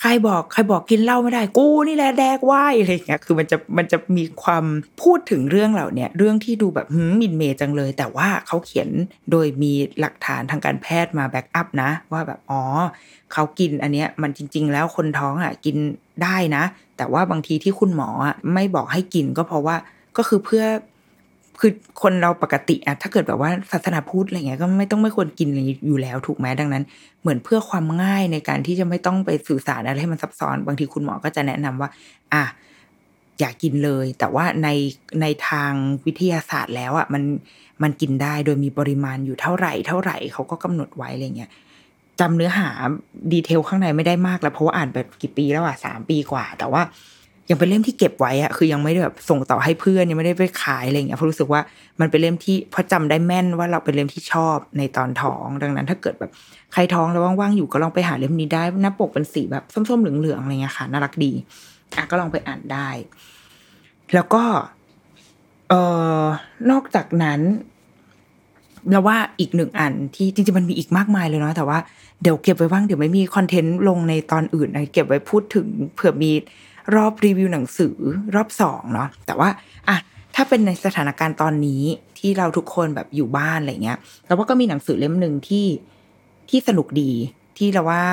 [0.00, 4.64] ใครบอกใครบอกกินเหล้าไม่ได้ กูนี่แหละแดกไหวอะไรอย่างเงี้ยคือมันจะมันจะมีความ
[5.02, 8.88] พูดถึงเรื่องเหล่าเนี้ยเรื่องที่ดูแบบหืมมินเมย์จังเลย แต่ว่าเขาเขียน
[9.30, 12.62] โดยมีหลักฐานทางการแพทย์มาแบ็กอัพนะ ว่าแบบอ๋อ
[13.32, 15.76] เขากินอันเนี้ยมันจริง ๆ แล้วคนท้องอะกิน
[16.22, 16.64] ได้นะ
[16.96, 18.08] แต่ว่าบางทีที่คุณหมอ
[18.54, 19.76] ไม่บอกให้กินก็เพราะว่า
[20.16, 20.64] ก็คือเพื่อ
[21.60, 26.84] คือคนเราปกติอะถ้าเกิดแบบว่าศาสนาพุทธอะไรเงี้ยก็ไม่ต้องไม่ควรกินอะไรอยู่แล้วถูกไหมดังนั้น
[27.20, 31.88] เหมือนเพื่อความง่ายในการที่จะไม่ต้องไปสื่อสารอะไรให้มันซับซ้อน บางทีคุณหมอก็จะแนะนำว่า
[32.32, 32.44] อะ
[33.40, 34.68] อย่ากินเลย แต่ว่าใน
[35.20, 35.72] ในทาง
[36.06, 37.22] วิทยาศาสตร์แล้วอะมัน
[37.82, 41.50] มันกินได้โดยมีปริมาณอยู่เท่าไหร่ เท่าไหร่เขาก็กำหนดไว้อะไรเงี้ย
[42.20, 42.68] จำเนื้อหา
[43.32, 46.82] ดีเทลข้างในไม่ได้มากแล้วเพราะว่าอ่านไปกี่ปีแล้วอะสามปีกว่า แต่ว่า
[47.50, 51.60] ยังเป็นเล่มที่เก็บไว้อะคือยังไม่ได้แบบส่งต่อให้เพื่อนยังไม่ได้ไปขายอะไรอย่างเงี้ยเพราะรู้สึกว่า
[52.00, 56.30] มันเป็นเล่มที่พราะจำได้แม่นว่าเราเป็นเล่มที่ชอบในตอนท้อง ดังนั้น ถ้าเกิดแบบ
[56.72, 61.32] ใครท้องแล้วว่างๆอยู่ก็ลองไปหาเล่มนี้ได้หน้าปกเป็นสีแบบส้มๆเหลืองๆอะไรเงี้ยค่ะน่ารักดี
[61.96, 62.88] อะก็ลองไปอ่านได้
[64.14, 64.44] แล้วก็
[65.68, 65.74] เอ
[66.20, 66.22] อ
[66.70, 67.40] นอกจากนั้น
[68.90, 71.78] เราว่าอีกหนึ่งอันที่จริงๆมันมีอีกมากมายเลยเนาะแต่ว่า
[72.22, 76.32] เดี๋ยวเก็บไว้บ้างเดี๋ยวไม่มีคอนเทนต์ลงในตอนอื่นนะเก็บไว้พูดถึงเผื่อมี
[76.94, 77.96] รอบรีวิวหนังสือ
[78.34, 79.48] รอบสองเนาะแต่ว่า
[79.88, 79.96] อะ
[80.34, 81.82] ถ้าเป็นในสถานการณ์ตอนนี้
[82.18, 85.66] ที่เราทุกคนแบบอยู่บ้านอะไรเงี้ยเราว่าก็มีหนังสือเล่มหนึ่งที่
[86.50, 87.12] ที่สนุกดี
[87.58, 88.04] ที่เราว่า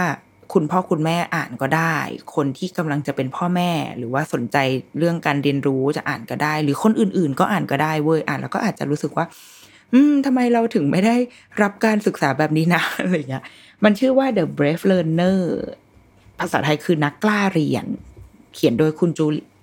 [0.53, 1.95] คุณพ่อคุณแม่อ่านก็ได้
[2.35, 4.57] คนที่กำลังจะเป็นพ่อแม่ หรือว่าสนใจ
[4.97, 9.25] เรื่องการเรียนรู้จะอ่านก็ได้ หรือคนอื่น ๆ ก็อ่านก็ได้เว้ยอ่านแล้วก็อาจจะรู้สึกว่า
[9.93, 11.15] อืมทำไมเราถึงไม่ได้
[11.61, 13.43] รับการศึกษาแบบนี้นะอะไรเงี้ย
[13.83, 15.41] มันชื่อว่า The Brave Learner
[16.39, 17.85] ภาษาไทยคือนักกล้าเรียน
[18.53, 19.09] เขียนโดยคุณ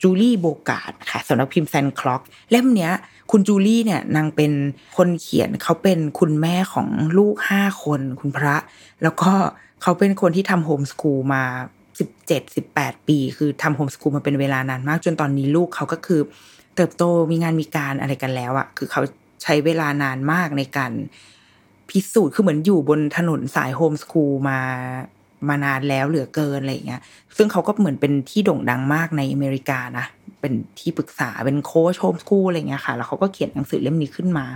[0.02, 2.92] จูลี่โบกาดค่ะสำนักพิมพ์แซนคล็อกเล่มเนี้ย
[3.30, 4.52] คุณจูลี่เนี่ยนางเป็น
[4.96, 8.56] คนเขียนเขาเป็นคุณแม่ของลูกห้าคนคุณพระ
[9.02, 9.32] แล้วก็
[9.82, 11.42] เขาเป็นคนที่ทำโฮมสคูลมา
[11.98, 16.20] สิบเจ็ดสิบแปดปี คือทำโฮมสคูลมาเป็นเวลานานมาก จนตอนนี้ลูกเขาก็คือ
[16.76, 19.02] เติบโตมีงานมีการอะไรกันแล้วอะคือเขา
[19.42, 20.92] ใช้เวลานานมากในการ
[21.90, 24.60] พิสูจน์คือเหมือนอยู่บนถนนสายโฮมสคูลมา
[25.48, 27.00] มานานแล้วเหลือเกินอะไรอย่างเงี้ย
[27.36, 30.06] ซึ่งเขาก็เหมือนเป็นที่โด่งดังมากในอเมริกานะ
[30.40, 34.46] เป็นที่ปรึกษาเป็นโค้ชโฮมสคูลอะไรเงี้ยค่ะ แล้วเขาก็เขียนหนังสือเล่มนี้ขึ้นมา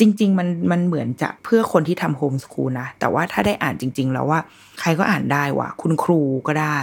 [0.00, 4.40] จริง ๆ มันมันเหมือนจะเพื่อคนที่ทำโฮมสคูลนะ แต่ว่าถ้าได้อ่านจริง ๆ แล้วว่า
[4.80, 6.78] ใครก็อ่านได้ว่ะ คุณครูก็ได้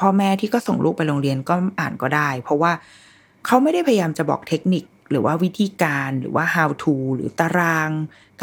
[0.00, 2.72] พ่อแม่ที่ก็ส่งลูกไปโรงเรียนก็อ่านก็ได้ เพราะว่า
[3.46, 7.90] เขาไม่ได้พยายามจะบอกเทคนิค หรือว่าวิธีการหรือว่า how to หรือตาราง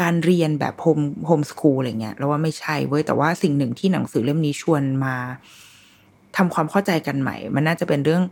[0.00, 5.14] การเรียนแบบ home homeschool อะไรเงี้ยแล้วว่าไม่ใช่เว้ยแต่ว่าสิ่งหนึ่งที่หนังสือเล่มนี้ชวนมา
[6.36, 8.22] ทำความเข้าใจกันใหม่ มันน่าจะเป็นเรื่อง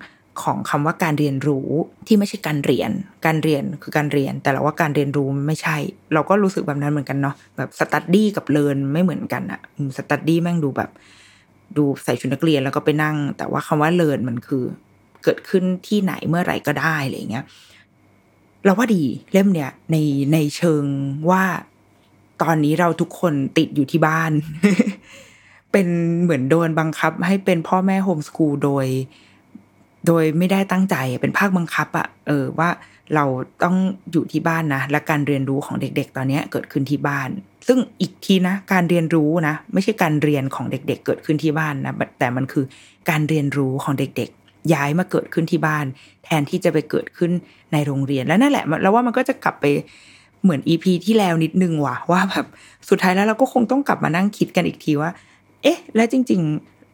[0.43, 1.69] ของคำว่าการเรียนรู้
[2.07, 2.91] ที่ไม่ใช่การเรียน
[3.27, 5.77] การเรียนคือการเรียน แต่เราว่าการเรียนรู้ไม่ใช่
[6.15, 9.61] เราก็รู้สึกแบบนั้นเหมือนกันเนาะแบบ study กับเรียนไม่เหมือนกันอะ
[9.97, 10.91] study แม่งดูแบบ
[11.77, 14.65] ดูใส่ชุดนักเรียนแล้วก็ไปนั่ง แต่ว่าคำว่าเรียนมันคือ
[15.25, 17.45] เกิดขึ้นที่ไหนเมื่อไหร่ก็ได้อะไรเงี้ย
[18.67, 19.03] เราว่าดี
[19.33, 19.97] เล่มเนี้ยใน
[20.33, 20.85] ในเชิง
[21.31, 21.43] ว่า
[22.43, 24.33] ตอนนี้เราทุกคนติดอยู่ที่บ้าน
[25.73, 25.87] เป็น
[26.23, 28.87] เหมือนโดนบังคับ ให้เป็นพ่อแม่ homeschool โดย
[30.07, 32.69] โดยไม่ได้ตั้งใจเป็นภาคบังคับอะเออว่า
[33.15, 33.25] เรา
[33.65, 33.77] ต้อง
[34.13, 37.29] อยู่ที่บ้านนะ และการเรียนรู้ของเด็ก ๆ ตอนนี้เกิดขึ้นที่บ้าน
[37.67, 42.65] ซึ่งอีกทีนะ การเรียนรู้นะ ไม่ใช่การเรียนของเด็ก ๆ เกิดขึ้นที่บ้านนะแต่มันคือ
[43.11, 45.85] การเรียนรู้ของเด็กๆ ย้ายมาเกิดขึ้นที่บ้าน
[46.25, 47.31] แทนที่จะไปเกิดขึ้น
[47.73, 49.67] ในโรงเรียนแล้วนั่นแหละแล้วว่ามันก็จะกลับไป
[50.43, 52.47] เหมือนอีพีที่แล้วนิดนึงว่ะว่าแบบ
[52.89, 55.11] สุดท้ายแล้วเราก็คงต้องกลับมานั่งคิดกันอีกทีว่า
[55.63, 56.41] เอ๊ะ แล้วจริง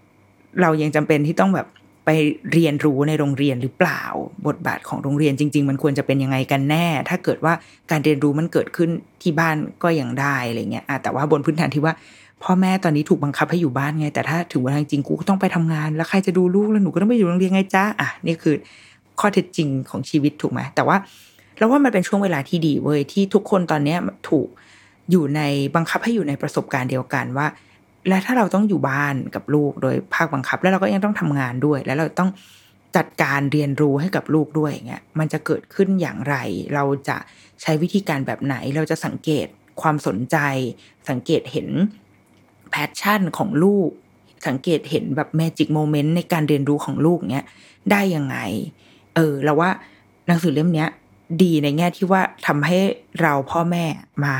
[0.04, 1.68] ๆ เรายังจำเป็นที่ต้องแบบ
[2.06, 2.11] ไป
[2.52, 4.02] เรียนรู้ในโรงเรียนหรือเปล่า
[4.46, 7.52] บทบาทของโรงเรียนจริง ๆ มันควรจะเป็นยังไงกันแน่ ถ้าเกิดว่า
[7.90, 8.90] การเรียนรู้มันเกิดขึ้น
[9.22, 11.94] ที่บ้านก็ยังได้อะไรเงี้ยแต่ว่าบนพื้นฐานที่ว่า
[12.42, 18.55] พ่อแม่ตอนนี้ถูกบังคับให้อยู่บ้านไง แต่ถ้าถึงเวลาจริงกูก็ต้องไปทำงาน แล้วใครจะดูลูกแล้วหนูก็ต้องไปอยู่โรงเรียนไงจ้าอะนี่คือ
[19.20, 20.96] ข้อเท็จจริงของชีวิตถูกไหมแต่ว่า
[21.59, 23.96] เราว่ามันเป็นช่วงเวลาที่ดีเว้ยที่ทุกคนตอนเนี้
[24.28, 24.48] ถูก
[25.11, 25.40] อยู่ใน
[25.74, 27.46] บังคับให้อยู่ในประสบการณ์เดียวกันว่า
[28.09, 32.31] และถ้าเราต้องอยู่บ้านกับลูกโดยภาคบังคับ แล้วเราก็ยังต้องทำงานด้วย แล้วเราต้อง
[32.96, 36.35] จัดการเรียนรู้ให้กับลูกด้วยอย่างเงี้ยมันจะเกิดขึ้นอย่างไร
[36.74, 37.16] เราจะ
[37.62, 39.46] ใช้วิธีการแบบไหน เราจะสังเกต
[39.83, 40.37] ความสนใจ
[41.09, 41.68] สังเกตเห็น
[42.72, 43.90] passion ของลูก
[44.46, 47.46] สังเกตเห็นแบบ magic moment ในการเรียนรู้ของลูกเงี้ย
[47.90, 48.37] ได้ยังไง
[49.14, 49.70] เออเราว่า
[50.26, 50.88] หนังสือเล่มเนี้ย
[51.42, 52.78] ดีในแง่ที่ว่าทำให้
[53.20, 53.85] เราพ่อแม่
[54.24, 54.37] มา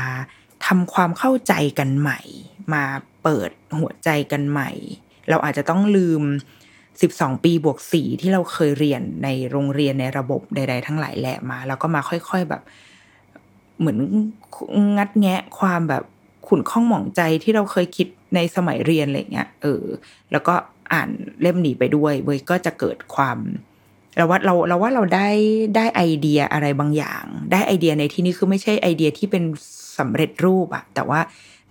[0.65, 2.19] ทำความเข้าใจกันใหม่
[2.73, 2.83] มา
[3.23, 4.69] เปิดหัวใจกันใหม่
[5.29, 6.21] เราอาจจะต้องลืม
[6.83, 12.61] 12ปีบวกสี่ที่เราเคยเรียนในโรงเรียนในระบบใด ๆ ทั้งหลายแหละมา แล้วก็มาค่อยๆแบบ
[13.79, 13.97] เหมือน
[14.97, 16.03] งัดแงะความแบบ
[16.47, 19.83] ขุนข้องหมองใจที่เราเคยคิด ในสมัยเรียนอะไรเงี้ยเออ
[20.31, 20.55] แล้วก็
[20.93, 21.09] อ่าน
[21.41, 23.37] เล่มนี้ไปด้วยเว้ยก็จะเกิดความ
[24.17, 25.29] เราว่าเราเราว่าเราได้
[25.75, 29.43] ได้ไอเดียอะไรบางอย่าง ได้ไอเดียในที่นี้คือไม่ใช่ไอเดียที่เป็น
[29.97, 31.19] สำเร็จรูปอะแต่ว่า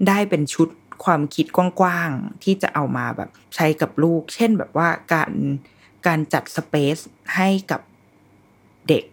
[0.08, 0.68] ได้เป็นชุด
[1.04, 5.32] ความคิดกว้างๆที่จะเอามาแบบใช้กับลูก เช่นแบบว่าการ
[6.06, 6.96] การจัดสเปซ
[7.36, 7.80] ให้กับ
[8.88, 9.04] เด็ก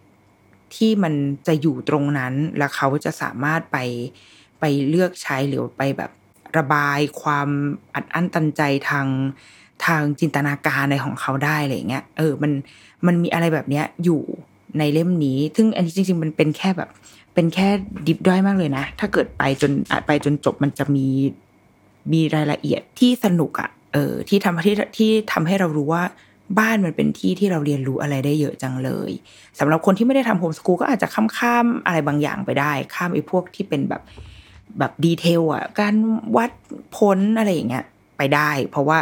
[0.76, 1.14] ที่มัน
[1.48, 3.78] จะอยู่ตรงนั้น แล้วเขาจะสามารถไป
[4.60, 6.12] ไปเลือกใช้หรือไปแบบ
[6.58, 7.50] ระบายความ
[7.96, 9.08] อัดอั้นตันใจทาง
[9.86, 12.52] ทางจินตนาการในของเขาได้อะไรเงี้ยเออมัน
[13.06, 14.22] มันมีอะไรแบบเนี้ยอยู่
[14.80, 16.90] ในเล่มนี้ ซึ่งอันนี้จริง ๆ มันเป็นแค่แบบ
[17.34, 17.68] เป็นแค่
[18.08, 19.72] ดิบด้อยมากเลยนะ ถ้าเกิดไปจน
[20.08, 21.08] ไปจนจบมันจะมี
[22.14, 26.04] มีรายละเอียดที่สนุกอะ่ะเออที่ทำที่ที่ทำให้เรารู้ว่า
[26.60, 29.12] บ้านมันเป็นที่ที่เราเรียนรู้อะไรได้เยอะจังเลย
[29.60, 34.02] สำหรับคนที่ไม่ได้ทำโฮมสกูลก็อาจจะข้ามข้ามอะไรบางอย่างไปได้ ข้ามไอ้พวกที่เป็นแบบ
[34.80, 35.96] แบบดีเทลอะ การ
[36.38, 36.52] วัด
[36.98, 37.86] ผลอะไรอย่างเงี้ย
[38.18, 39.00] ไปได้ เพราะว่า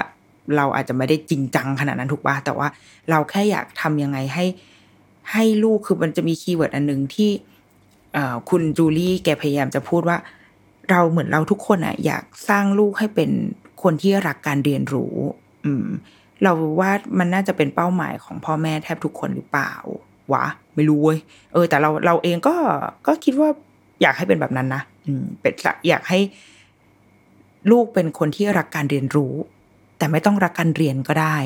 [0.56, 2.68] เราอาจจะไม่ได้จริงจังขนาดนั้นถูกป่ะแต่ว่า
[3.10, 4.46] เราแค่อยากทำยังไงให้
[5.32, 7.30] ให้ลูกคือมันจะมี keyword อันหนึ่งที่
[8.50, 10.18] คุณจูลี่แกพยายามจะพูดว่า
[10.90, 13.30] เราเหมือนเราทุกคนอะ อยากสร้างลูกให้เป็น
[13.84, 15.16] คนที่รักการเรียนรู้
[15.66, 15.88] อืม
[16.44, 19.74] เราว่ามันน่าจะเป็นเป้าหมายของพ่อแม่แทบทุกคนหรือเปล่า
[20.34, 21.20] วะ ไม่รู้เว้ย
[21.54, 22.56] เออ แต่เราเราเองก็
[23.08, 23.50] ก็คิดว่า
[24.02, 24.82] อยากให้เป็นแบบนั้นนะ
[25.42, 25.54] เป็น
[25.88, 26.20] อยากให้
[27.72, 29.34] ลูกเป็นคนที่รักการเรียนรู้
[29.98, 31.38] แต่ไม่ต้องรักการเรียนก็ได้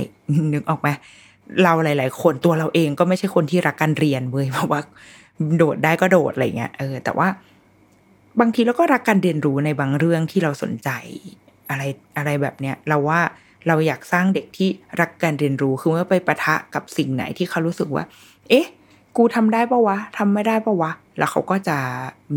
[0.53, 0.89] นึกออกไหม
[1.63, 4.81] เราหลาย ๆ คนตัวเราเองก็ไม่ใช่คนที่รักการเรียนเว้ยเพราะว่า
[5.57, 7.27] โดดได้ก็โดดอะไรเงี้ยเออ แต่ว่า
[8.39, 10.89] บางทีเราก็รักการเรียนรู้ในบางเรื่องที่เราสนใจ
[11.69, 11.83] อะไร
[12.17, 13.21] อะไรแบบเนี้ยเราว่า
[13.67, 14.69] เราอยากสร้างเด็กที่
[15.01, 18.03] รักการเรียนรู้คือเมื่อไปประทะกับสิ่งไหนที่เขารู้สึกว่า
[18.49, 18.65] เอ๊ะ
[19.17, 21.77] กูทำได้ปะวะทำไม่ได้ปะวะ แล้วเขาก็จะ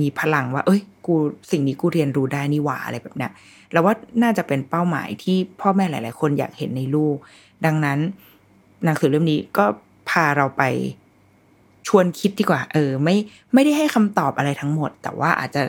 [0.01, 1.15] มีพลังว่า เอ้ย กู
[1.51, 3.31] สิ่งนี้กูเรียนรู้ได้นี่หว่าอะไรแบบเนี้ย
[3.73, 7.17] เราว่าน่าจะเป็นเป้าหมายที่พ่อแม่หลาย ๆ คนอยากเห็นในลูก
[7.65, 7.99] ดังนั้น
[8.85, 9.65] หนังสือเล่มนี้ก็
[10.09, 10.63] พาเราไป
[11.89, 13.17] ชวนคิดดีกว่า เออ ไม่
[13.55, 15.63] ไม่ได้ให้คำตอบอะไรทั้งหมด แต่ว่าอาจจะ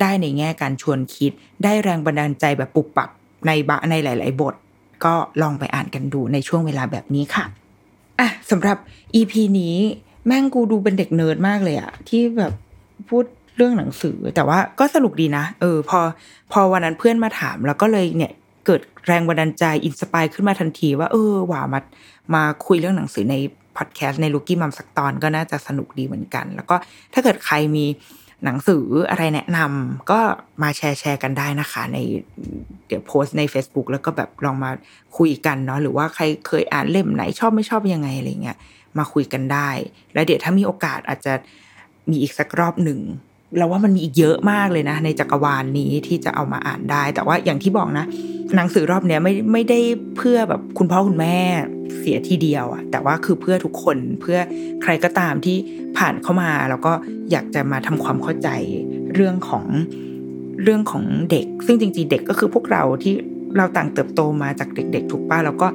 [0.00, 1.32] ได้ในแง่การชวนคิด
[1.64, 3.10] ได้แรงบันดาลใจแบบปุบปับ
[3.46, 4.54] ในบะในหลาย ๆ บท
[5.04, 7.44] ก็ลองไปอ่านกันดูในช่วงเวลาแบบนี้ค่ะ
[8.20, 8.76] อะสำหรับ
[9.14, 9.76] EP นี้
[10.26, 12.52] แม่งกูดูเป็นเด็กเนิร์ดมากเลยอะที่แบบ
[13.08, 13.24] พูด
[13.56, 16.00] เรื่องหนังสือ แต่ว่าก็สนุกดีนะ เออ พอ
[16.52, 18.32] พอวันนั้นเพื่อนมาถาม แล้วก็เลยเนี่ย
[18.66, 21.80] เกิดแรงบันดาลใจอินสปายขึ้นมาทันทีว่า เออว่ามา
[22.34, 23.36] มาคุยเรื่องหนังสือใน
[23.76, 26.76] พอดแคสต์ในลูกี้มัมสักตอนก็น่าจะสนุกดีเหมือนกัน แล้วก็
[27.12, 27.84] ถ้าเกิดใครมี
[28.44, 30.20] หนังสืออะไรแนะนำก็
[30.62, 31.98] มาแชร์แชร์กันได้นะคะ ใน
[32.86, 34.70] เดี๋ยวโพสต์ใน Facebook แล้วก็แบบลองมา
[35.18, 38.56] คุยกันเนาะหรือว่าใครเคยอ่านเล่มไหนชอบไม่ชอบยังไงอะไรเงี้ย
[38.98, 39.70] มาคุยกันได้
[40.14, 41.32] แล้วเดี๋ยวถ้ามีโอกาสอาจจะ
[42.10, 43.00] มีอีกสักรอบหนึ่ง
[43.58, 48.04] เราว่ามันมีอีกเยอะมากเลยนะ ในจักรวาลนนี้ที่จะเอามาอ่านได้ แต่ว่าอย่างที่บอกนะ
[48.56, 49.80] หนังสือรอบเนี้ยไม่ไม่ได้
[50.16, 51.38] เพื่อแบบคุณพ่อคุณแม่
[51.98, 54.38] เสียทีเดียวอะแต่ว่าคือเพื่อทุกคนเพื่อ
[54.82, 55.56] ใครก็ตามที่
[55.98, 56.92] ผ่านเข้ามา แล้วก็
[57.30, 58.48] อยากจะมาทำความเข้าใจ
[59.14, 59.66] เรื่องของ
[60.62, 63.14] เรื่องของเด็ก ซึ่งจริงๆ เด็กก็คือพวกเราที่
[63.56, 65.68] เราต่างเติบโตมาจากเด็ก ๆ ถูกป้าแล้วก็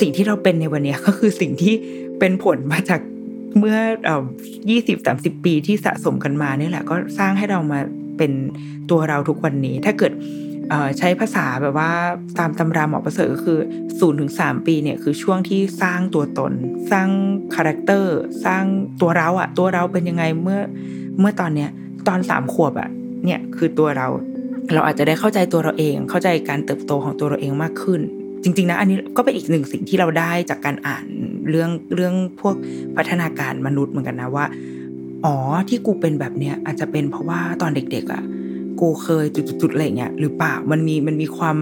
[0.00, 1.74] สิ่งที่เราเป็นในวันนี้ก็คือสิ่งที่
[2.18, 3.00] เป็นผลมาจาก
[3.58, 3.78] เมื่อ
[4.70, 7.80] ยี่สิบสามสิบปีที่สะสมกันมาเนี่ยแหละ ก็สร้างให้เรามา
[8.18, 8.32] เป็น
[8.90, 10.12] ตัวเราทุกวันนี้ ถ้าเกิด
[10.98, 11.90] ใช้ภาษาแบบว่า
[12.38, 13.58] ตามตำราหมอประเสริฐก็คือ
[13.98, 16.52] ศูนย์ถึงสามปีเนี่ยคือช่วงที่สร้างตัวตน
[16.90, 17.08] สร้าง
[17.54, 18.64] character สร้าง
[19.00, 20.60] ตัวเราอะตัวเราเป็นยังไงเมื่อ
[21.20, 21.70] เมื่อตอนเนี้ย
[22.08, 22.88] ตอนสามขวบอะ
[23.24, 24.06] เนี่ยคือตัวเรา
[24.72, 28.00] เราอาจจะได้เข้าใจตัวเราเอง เข้าใจการเติบโตของตัวเราเองมากขึ้น
[28.44, 31.04] จริง ๆ นะอันนี้ก็เป็นอีกหนึ่งสิ่งที่เราได้จากการอ่าน
[31.50, 32.56] เรื่องเรื่องพวก
[32.96, 34.46] พัฒนาการมนุษย์เหมือนกันนะว่า
[35.24, 35.36] อ๋อ
[35.68, 38.22] ที่กูเป็นแบบเนี้ยอาจจะเป็นเพราะว่าตอนเด็ก ๆอะ
[38.80, 41.56] กูเคยจุดๆอะไรเงี้ยหรือเปล่ามันมีมันมีความ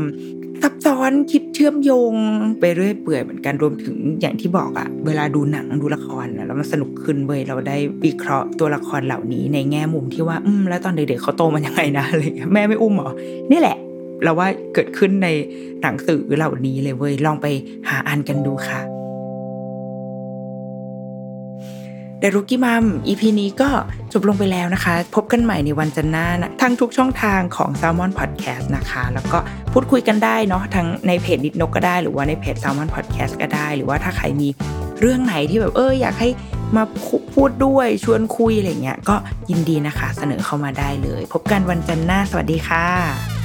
[0.63, 2.15] ซับซ้อนคิดเชื่อมโยง
[2.61, 13.11] ไปเรื่อยเปื่อยเหมือนกันรวมถึงอย่างที่บอกอะเวลาดูหนังดูละครแล้วมันสนุกขึ้นเว้ยเราได้วิเคราะห์ตัวละครเหล่านี้ในแง่มุมที่ว่าอืมแล้วตอนเด็กๆเขาโตมันยังไงนะอะไรเงี้ยแม่ไม่อุ้มหรอ
[13.53, 13.77] นี่แหละ
[14.23, 15.29] เราว่าเกิดขึ้นใน
[15.83, 17.47] หนังสือเหล่านี้เลยเว้ยลองไป
[17.89, 18.81] หาอ่านกันดูค่ะ
[22.19, 23.71] เดรุกี้มัม EP นี้ก็
[24.13, 29.39] จบลงไปแล้วนะคะ พบกันใหม่ในวันจันทร์หน้านะทั้งทุกช่องทางของ Salmon Podcast นะคะ แล้วก็
[29.73, 34.49] พูดคุยกันได้เนาะทั้งในเพจนิดนกก็ได้ หรือว่าในเพจ Salmon Podcast ก็ได้ หรือว่าถ้าใครมี
[35.01, 36.29] เรื่องไหนที่แบบเอออยากให้
[36.77, 36.85] มา
[37.35, 39.17] พูดด้วยชวนคุยอะไรเงี้ยก็
[39.51, 43.42] ยินดีนะคะ เสนอเข้ามาได้เลย พบกันวันจันทร์หน้า สวัสดีค่ะ